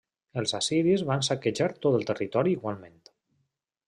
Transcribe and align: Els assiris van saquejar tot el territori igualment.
Els 0.41 0.53
assiris 0.59 1.03
van 1.09 1.21
saquejar 1.27 1.67
tot 1.83 1.97
el 1.99 2.07
territori 2.13 2.57
igualment. 2.59 2.97